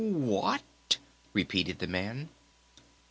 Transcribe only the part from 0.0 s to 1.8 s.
"What?" repeated